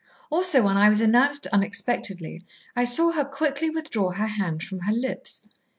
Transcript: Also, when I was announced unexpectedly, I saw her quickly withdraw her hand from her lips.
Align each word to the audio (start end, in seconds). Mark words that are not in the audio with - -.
Also, 0.31 0.63
when 0.63 0.77
I 0.77 0.89
was 0.89 0.99
announced 0.99 1.45
unexpectedly, 1.53 2.43
I 2.75 2.85
saw 2.85 3.11
her 3.11 3.23
quickly 3.23 3.69
withdraw 3.69 4.09
her 4.13 4.25
hand 4.25 4.63
from 4.63 4.79
her 4.79 4.91
lips. 4.93 5.47